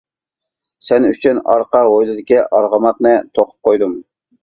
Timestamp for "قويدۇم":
3.73-3.99